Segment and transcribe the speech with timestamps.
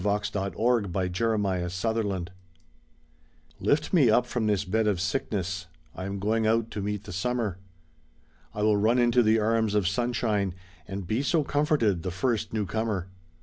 [0.01, 2.29] THE SAD YEARS THE BLACK HORSEMAN
[3.59, 7.11] LIFT me up from this bed of sickness; I am going out to meet the
[7.11, 7.59] simmier.
[8.51, 10.55] I will run into the arms of Sunshine
[10.87, 13.09] And be so comforted, the first new comer.